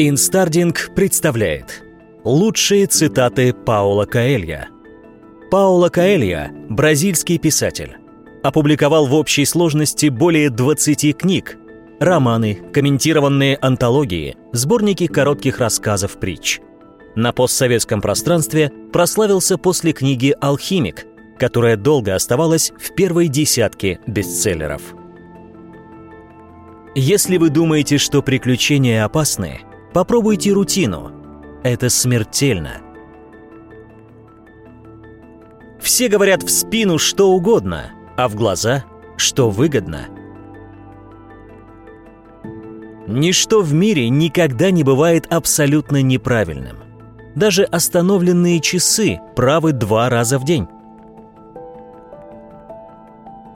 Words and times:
Инстардинг 0.00 0.92
представляет 0.94 1.82
лучшие 2.22 2.86
цитаты 2.86 3.52
Паула 3.52 4.04
Каэлья. 4.04 4.68
Паула 5.50 5.88
Каэлья– 5.88 6.52
бразильский 6.68 7.36
писатель. 7.36 7.96
Опубликовал 8.44 9.08
в 9.08 9.14
общей 9.14 9.44
сложности 9.44 10.06
более 10.06 10.50
20 10.50 11.18
книг, 11.18 11.56
романы, 11.98 12.60
комментированные 12.72 13.58
антологии, 13.60 14.36
сборники 14.52 15.08
коротких 15.08 15.58
рассказов 15.58 16.20
притч. 16.20 16.60
На 17.16 17.32
постсоветском 17.32 18.00
пространстве 18.00 18.70
прославился 18.92 19.58
после 19.58 19.92
книги 19.92 20.32
«Алхимик», 20.40 21.06
которая 21.40 21.76
долго 21.76 22.14
оставалась 22.14 22.72
в 22.78 22.94
первой 22.94 23.26
десятке 23.26 23.98
бестселлеров. 24.06 24.94
Если 26.94 27.36
вы 27.36 27.50
думаете, 27.50 27.98
что 27.98 28.22
приключения 28.22 29.04
опасны, 29.04 29.62
попробуйте 29.92 30.52
рутину. 30.52 31.12
Это 31.62 31.88
смертельно. 31.88 32.82
Все 35.80 36.08
говорят 36.08 36.42
в 36.42 36.50
спину 36.50 36.98
что 36.98 37.30
угодно, 37.30 37.90
а 38.16 38.28
в 38.28 38.34
глаза 38.34 38.84
что 39.16 39.50
выгодно. 39.50 40.06
Ничто 43.06 43.62
в 43.62 43.72
мире 43.72 44.10
никогда 44.10 44.70
не 44.70 44.84
бывает 44.84 45.26
абсолютно 45.30 46.02
неправильным. 46.02 46.76
Даже 47.34 47.64
остановленные 47.64 48.60
часы 48.60 49.20
правы 49.34 49.72
два 49.72 50.10
раза 50.10 50.38
в 50.38 50.44
день. 50.44 50.68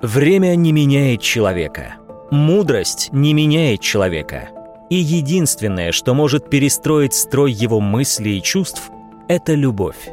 Время 0.00 0.54
не 0.54 0.72
меняет 0.72 1.20
человека. 1.20 1.96
Мудрость 2.30 3.10
не 3.12 3.34
меняет 3.34 3.80
человека. 3.80 4.48
И 4.90 4.96
единственное, 4.96 5.92
что 5.92 6.14
может 6.14 6.50
перестроить 6.50 7.14
строй 7.14 7.52
его 7.52 7.80
мыслей 7.80 8.38
и 8.38 8.42
чувств, 8.42 8.90
это 9.28 9.54
любовь. 9.54 10.10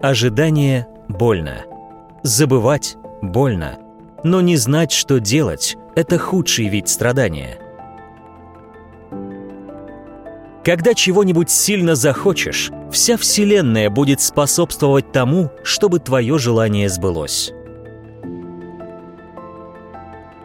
Ожидание 0.00 0.86
больно. 1.08 1.64
Забывать 2.22 2.96
больно. 3.22 3.78
Но 4.22 4.40
не 4.40 4.56
знать, 4.56 4.92
что 4.92 5.18
делать, 5.20 5.76
это 5.96 6.18
худший 6.18 6.68
вид 6.68 6.88
страдания. 6.88 7.58
Когда 10.64 10.94
чего-нибудь 10.94 11.50
сильно 11.50 11.94
захочешь, 11.94 12.70
вся 12.90 13.18
Вселенная 13.18 13.90
будет 13.90 14.22
способствовать 14.22 15.12
тому, 15.12 15.50
чтобы 15.62 15.98
твое 15.98 16.38
желание 16.38 16.88
сбылось. 16.88 17.52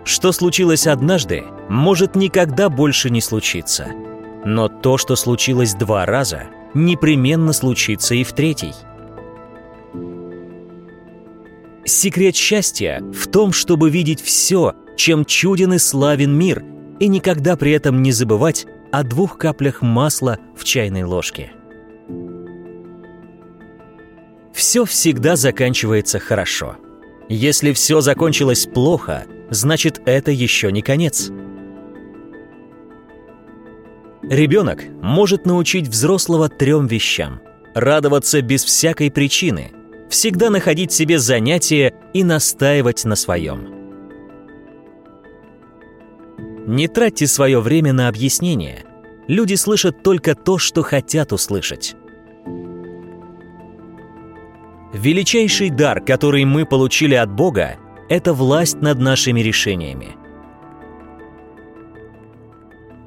Что 0.03 0.31
случилось 0.31 0.87
однажды, 0.87 1.43
может 1.69 2.15
никогда 2.15 2.69
больше 2.69 3.09
не 3.09 3.21
случиться. 3.21 3.87
Но 4.45 4.67
то, 4.67 4.97
что 4.97 5.15
случилось 5.15 5.73
два 5.73 6.05
раза, 6.05 6.43
непременно 6.73 7.53
случится 7.53 8.15
и 8.15 8.23
в 8.23 8.33
третий. 8.33 8.73
Секрет 11.85 12.35
счастья 12.35 13.01
в 13.13 13.27
том, 13.27 13.51
чтобы 13.51 13.89
видеть 13.89 14.21
все, 14.21 14.75
чем 14.95 15.25
чуден 15.25 15.73
и 15.73 15.77
славен 15.77 16.37
мир, 16.37 16.63
и 16.99 17.07
никогда 17.07 17.55
при 17.55 17.71
этом 17.71 18.01
не 18.01 18.11
забывать 18.11 18.67
о 18.91 19.03
двух 19.03 19.37
каплях 19.37 19.81
масла 19.81 20.37
в 20.55 20.63
чайной 20.63 21.03
ложке. 21.03 21.51
Все 24.53 24.85
всегда 24.85 25.35
заканчивается 25.35 26.19
хорошо. 26.19 26.77
Если 27.29 27.71
все 27.71 28.01
закончилось 28.01 28.65
плохо, 28.65 29.25
значит 29.49 30.01
это 30.05 30.31
еще 30.31 30.71
не 30.71 30.81
конец. 30.81 31.31
Ребенок 34.23 34.83
может 35.01 35.45
научить 35.45 35.87
взрослого 35.87 36.49
трем 36.49 36.87
вещам. 36.87 37.41
Радоваться 37.73 38.41
без 38.41 38.63
всякой 38.63 39.11
причины, 39.11 39.71
всегда 40.09 40.49
находить 40.49 40.91
себе 40.91 41.19
занятия 41.19 41.93
и 42.13 42.23
настаивать 42.23 43.05
на 43.05 43.15
своем. 43.15 43.79
Не 46.67 46.87
тратьте 46.87 47.25
свое 47.25 47.59
время 47.59 47.93
на 47.93 48.07
объяснения. 48.07 48.85
Люди 49.27 49.55
слышат 49.55 50.03
только 50.03 50.35
то, 50.35 50.57
что 50.57 50.83
хотят 50.83 51.31
услышать. 51.31 51.95
Величайший 54.93 55.69
дар, 55.69 56.01
который 56.01 56.45
мы 56.45 56.65
получили 56.65 57.15
от 57.15 57.31
Бога, 57.31 57.77
это 58.09 58.33
власть 58.33 58.81
над 58.81 58.99
нашими 58.99 59.39
решениями. 59.39 60.17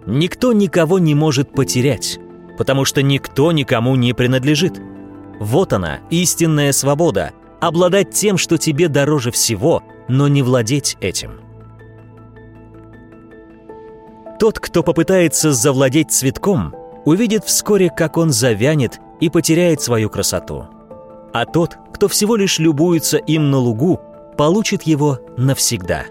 Никто 0.07 0.53
никого 0.53 0.99
не 0.99 1.15
может 1.15 1.53
потерять, 1.53 2.19
потому 2.57 2.85
что 2.85 3.03
никто 3.03 3.53
никому 3.53 3.97
не 3.97 4.15
принадлежит. 4.15 4.81
Вот 5.39 5.73
она, 5.73 6.01
истинная 6.11 6.73
свобода, 6.73 7.33
обладать 7.61 8.11
тем, 8.11 8.39
что 8.39 8.59
тебе 8.59 8.89
дороже 8.89 9.31
всего, 9.31 9.83
но 10.09 10.29
не 10.29 10.43
владеть 10.43 10.97
этим. 11.01 11.41
Тот, 14.39 14.59
кто 14.59 14.83
попытается 14.83 15.53
завладеть 15.53 16.11
цветком, 16.11 16.75
увидит 17.05 17.45
вскоре, 17.45 17.91
как 17.97 18.17
он 18.17 18.31
завянет 18.31 19.01
и 19.21 19.31
потеряет 19.31 19.81
свою 19.81 20.11
красоту. 20.11 20.67
А 21.33 21.47
тот, 21.47 21.77
кто 21.93 22.09
всего 22.09 22.34
лишь 22.34 22.59
любуется 22.59 23.19
им 23.19 23.51
на 23.51 23.59
лугу, 23.59 24.01
получит 24.37 24.82
его 24.82 25.19
навсегда. 25.37 26.04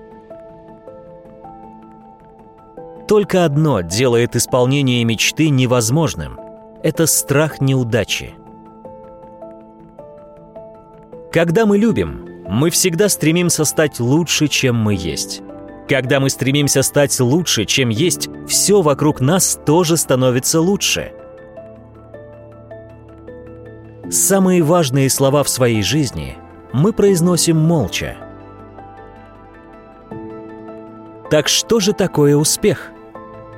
Только 3.07 3.43
одно 3.45 3.81
делает 3.81 4.35
исполнение 4.35 5.03
мечты 5.03 5.49
невозможным– 5.49 6.39
это 6.83 7.05
страх 7.07 7.59
неудачи. 7.59 8.35
Когда 11.31 11.65
мы 11.65 11.77
любим, 11.77 12.25
мы 12.47 12.69
всегда 12.69 13.09
стремимся 13.09 13.65
стать 13.65 13.99
лучше, 13.99 14.47
чем 14.47 14.75
мы 14.75 14.95
есть. 14.95 15.41
Когда 15.87 16.19
мы 16.19 16.29
стремимся 16.29 16.83
стать 16.83 17.19
лучше, 17.19 17.65
чем 17.65 17.89
есть, 17.89 18.29
все 18.47 18.81
вокруг 18.81 19.19
нас 19.19 19.59
тоже 19.65 19.97
становится 19.97 20.61
лучше. 20.61 21.11
Самые 24.09 24.61
важные 24.61 25.09
слова 25.09 25.43
в 25.43 25.49
своей 25.49 25.83
жизни 25.83 26.37
мы 26.73 26.93
произносим 26.93 27.57
молча. 27.57 28.17
Так 31.29 31.47
что 31.47 31.79
же 31.79 31.93
такое 31.93 32.35
успех? 32.35 32.91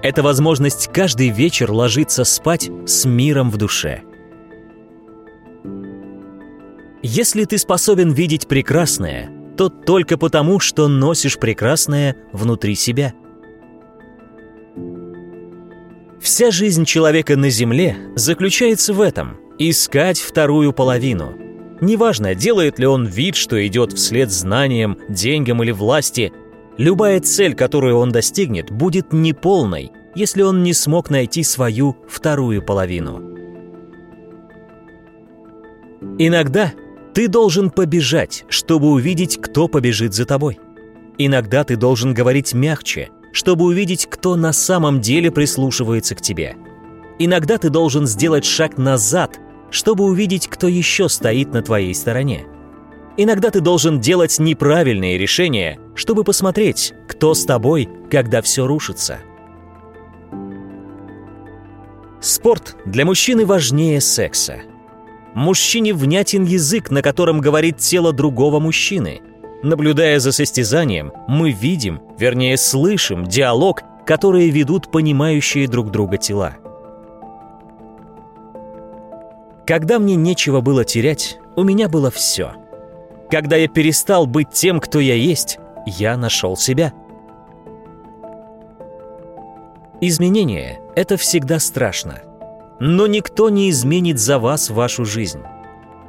Это 0.02 0.22
возможность 0.22 0.90
каждый 0.92 1.30
вечер 1.30 1.72
ложиться 1.72 2.24
спать 2.24 2.70
с 2.86 3.06
миром 3.06 3.50
в 3.50 3.58
душе. 3.58 4.02
Если 7.02 7.46
ты 7.46 7.58
способен 7.58 8.12
видеть 8.12 8.48
прекрасное– 8.48 9.30
то 9.58 9.70
только 9.70 10.18
потому, 10.18 10.60
что 10.60 10.88
носишь 10.88 11.38
прекрасное 11.38 12.16
внутри 12.32 12.76
себя. 12.76 13.14
Вся 16.22 16.52
жизнь 16.52 16.86
человека 16.86 17.36
на 17.36 17.50
Земле 17.50 17.98
заключается 18.16 18.94
в 18.94 19.02
этом– 19.02 19.38
искать 19.60 20.20
вторую 20.20 20.74
половину. 20.74 21.43
Неважно, 21.84 22.34
делает 22.34 22.80
ли 22.80 22.88
он 22.88 23.06
вид, 23.06 23.36
что 23.36 23.68
идет 23.68 23.92
вслед 23.92 24.32
знаниям, 24.32 24.98
деньгам 25.10 25.62
или 25.64 25.72
власти, 25.72 26.32
любая 26.78 27.20
цель, 27.20 27.56
которую 27.56 27.98
он 27.98 28.10
достигнет, 28.10 28.72
будет 28.72 29.12
неполной, 29.12 29.92
если 30.16 30.44
он 30.44 30.64
не 30.64 30.74
смог 30.74 31.10
найти 31.10 31.44
свою 31.44 31.98
вторую 32.08 32.62
половину. 32.62 33.22
Иногда 36.18 36.72
ты 37.14 37.28
должен 37.28 37.70
побежать, 37.70 38.46
чтобы 38.48 38.88
увидеть, 38.88 39.42
кто 39.42 39.68
побежит 39.68 40.14
за 40.14 40.26
тобой. 40.26 40.60
Иногда 41.18 41.66
ты 41.66 41.76
должен 41.76 42.14
говорить 42.14 42.54
мягче, 42.54 43.10
чтобы 43.34 43.66
увидеть, 43.66 44.08
кто 44.10 44.38
на 44.38 44.54
самом 44.54 45.02
деле 45.02 45.32
прислушивается 45.32 46.16
к 46.16 46.22
тебе. 46.22 46.56
Иногда 47.20 47.58
ты 47.58 47.70
должен 47.70 48.08
сделать 48.08 48.46
шаг 48.46 48.78
назад, 48.78 49.38
чтобы 49.74 50.06
увидеть, 50.06 50.48
кто 50.48 50.70
еще 50.70 51.10
стоит 51.10 51.52
на 51.52 51.62
твоей 51.62 51.94
стороне. 51.94 52.46
Иногда 53.18 53.52
ты 53.52 53.60
должен 53.60 54.00
делать 54.00 54.40
неправильные 54.40 55.18
решения, 55.18 55.78
чтобы 55.96 56.24
посмотреть, 56.24 56.94
кто 57.10 57.34
с 57.34 57.44
тобой, 57.44 57.90
когда 58.10 58.42
все 58.42 58.66
рушится. 58.66 59.20
Спорт 62.22 62.78
для 62.86 63.04
мужчины 63.04 63.46
важнее 63.46 64.00
секса– 64.00 64.62
Мужчине 65.34 65.94
внятен 65.94 66.44
язык, 66.44 66.92
на 66.92 67.02
котором 67.02 67.42
говорит 67.42 67.78
тело 67.78 68.14
другого 68.14 68.60
мужчины. 68.60 69.22
Наблюдая 69.64 70.20
за 70.20 70.32
состязанием, 70.32 71.12
мы 71.28 71.52
видим, 71.52 72.02
вернее 72.20 72.56
слышим, 72.58 73.26
диалог, 73.26 73.82
который 74.06 74.50
ведут 74.50 74.92
понимающие 74.92 75.68
друг 75.68 75.90
друга 75.90 76.18
тела. 76.18 76.58
Когда 79.66 79.98
мне 80.00 80.16
нечего 80.16 80.62
было 80.62 80.84
терять, 80.84 81.40
у 81.56 81.64
меня 81.64 81.88
было 81.88 82.12
все. 82.12 82.54
Когда 83.30 83.56
я 83.56 83.68
перестал 83.68 84.26
быть 84.26 84.50
тем, 84.52 84.80
кто 84.80 85.00
я 85.00 85.16
есть, 85.16 85.60
я 85.86 86.18
нашел 86.18 86.58
себя. 86.58 86.94
Изменение– 90.02 90.82
это 90.96 91.16
всегда 91.16 91.60
страшно. 91.60 92.22
Но 92.80 93.08
никто 93.08 93.50
не 93.50 93.70
изменит 93.70 94.20
за 94.20 94.38
вас 94.38 94.70
вашу 94.70 95.06
жизнь. 95.06 95.40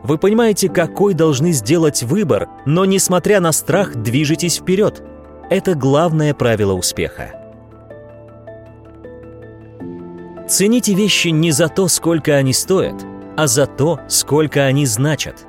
Вы 0.03 0.19
понимаете, 0.19 0.69
какой 0.69 1.15
должны 1.15 1.53
сделать 1.53 2.03
выбор, 2.03 2.49
но, 2.67 2.85
несмотря 2.85 3.41
на 3.41 3.53
страх, 3.53 3.95
движетесь 3.95 4.59
вперед. 4.59 5.03
Это 5.49 5.75
главное 5.75 6.35
правило 6.35 6.73
успеха. 6.73 7.41
Цените 10.49 10.93
вещи 10.93 11.29
не 11.29 11.53
за 11.53 11.69
то, 11.69 11.89
сколько 11.89 12.35
они 12.35 12.53
стоят, 12.53 13.03
а 13.37 13.47
за 13.47 13.67
то, 13.67 14.01
сколько 14.09 14.65
они 14.65 14.87
значат. 14.87 15.47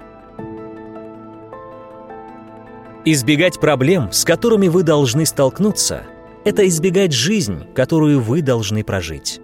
Избегать 3.05 3.59
проблем, 3.59 4.11
с 4.11 4.25
которыми 4.25 4.67
вы 4.67 4.83
должны 4.83 5.25
столкнуться, 5.25 6.03
это 6.43 6.67
избегать 6.67 7.13
жизнь, 7.13 7.63
которую 7.75 8.19
вы 8.19 8.41
должны 8.41 8.83
прожить. 8.83 9.41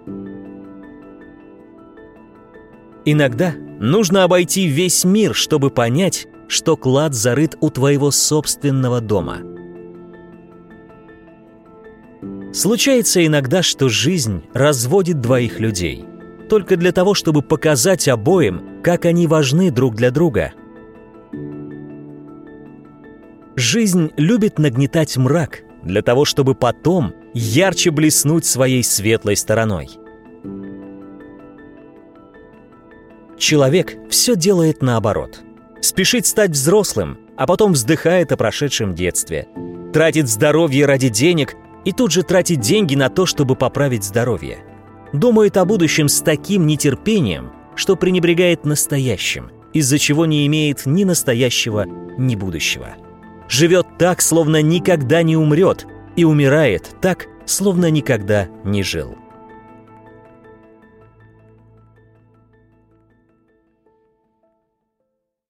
Иногда 3.04 3.54
нужно 3.80 4.24
обойти 4.24 4.66
весь 4.66 5.04
мир, 5.04 5.34
чтобы 5.34 5.70
понять, 5.70 6.26
что 6.48 6.76
клад 6.76 7.14
зарыт 7.14 7.56
у 7.60 7.70
твоего 7.70 8.10
собственного 8.10 9.00
дома. 9.00 9.38
Случается 12.52 13.24
иногда, 13.24 13.62
что 13.62 13.88
жизнь 13.88 14.42
разводит 14.52 15.20
двоих 15.20 15.58
людей, 15.58 16.04
только 16.52 16.76
для 16.76 16.92
того, 16.92 17.14
чтобы 17.14 17.40
показать 17.40 18.08
обоим, 18.08 18.82
как 18.82 19.06
они 19.06 19.26
важны 19.26 19.70
друг 19.70 19.94
для 19.94 20.10
друга. 20.10 20.52
Жизнь 23.56 24.10
любит 24.18 24.58
нагнетать 24.58 25.16
мрак, 25.16 25.62
для 25.82 26.02
того, 26.02 26.26
чтобы 26.26 26.54
потом 26.54 27.14
ярче 27.32 27.90
блеснуть 27.90 28.44
своей 28.44 28.84
светлой 28.84 29.34
стороной. 29.34 29.88
Человек 33.38 33.96
все 34.10 34.36
делает 34.36 34.82
наоборот. 34.82 35.40
Спешит 35.80 36.26
стать 36.26 36.50
взрослым, 36.50 37.16
а 37.38 37.46
потом 37.46 37.72
вздыхает 37.72 38.30
о 38.30 38.36
прошедшем 38.36 38.94
детстве. 38.94 39.48
Тратит 39.94 40.28
здоровье 40.28 40.84
ради 40.84 41.08
денег 41.08 41.54
и 41.86 41.92
тут 41.92 42.12
же 42.12 42.22
тратит 42.22 42.60
деньги 42.60 42.94
на 42.94 43.08
то, 43.08 43.24
чтобы 43.24 43.56
поправить 43.56 44.04
здоровье. 44.04 44.66
Думает 45.12 45.56
о 45.56 45.64
будущем 45.64 46.08
с 46.08 46.20
таким 46.20 46.66
нетерпением, 46.66 47.52
что 47.74 47.96
пренебрегает 47.96 48.64
настоящим, 48.64 49.50
из-за 49.72 49.98
чего 49.98 50.26
не 50.26 50.46
имеет 50.46 50.86
ни 50.86 51.04
настоящего, 51.04 51.84
ни 52.18 52.34
будущего. 52.34 52.94
Живет 53.48 53.86
так, 53.98 54.22
словно 54.22 54.62
никогда 54.62 55.22
не 55.22 55.36
умрет, 55.36 55.86
и 56.16 56.24
умирает 56.24 56.96
так, 57.00 57.26
словно 57.44 57.90
никогда 57.90 58.48
не 58.64 58.82
жил. 58.82 59.16